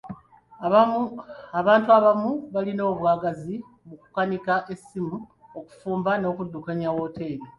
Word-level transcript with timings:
Abantu 1.59 1.91
abamu 1.97 2.31
baalina 2.53 2.83
obwagazi 2.91 3.55
mu 3.87 3.95
kukanika 4.01 4.53
essimu, 4.73 5.17
okufumba, 5.59 6.11
n'okuddukanya 6.17 6.89
wooteeri. 6.95 7.47